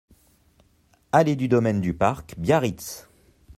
[1.11, 3.07] Allée du Domaine du Parc, Biarritz